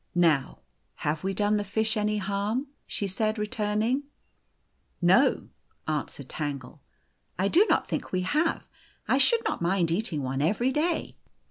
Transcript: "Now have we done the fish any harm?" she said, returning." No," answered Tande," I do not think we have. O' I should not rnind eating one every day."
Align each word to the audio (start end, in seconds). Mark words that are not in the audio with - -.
"Now 0.15 0.61
have 1.05 1.23
we 1.23 1.35
done 1.35 1.57
the 1.57 1.63
fish 1.63 1.95
any 1.95 2.17
harm?" 2.17 2.65
she 2.87 3.05
said, 3.05 3.37
returning." 3.37 4.01
No," 4.99 5.49
answered 5.87 6.27
Tande," 6.27 6.79
I 7.37 7.47
do 7.47 7.67
not 7.69 7.87
think 7.87 8.11
we 8.11 8.21
have. 8.21 8.67
O' 8.67 8.69
I 9.13 9.17
should 9.19 9.43
not 9.45 9.61
rnind 9.61 9.91
eating 9.91 10.23
one 10.23 10.41
every 10.41 10.71
day." 10.71 11.17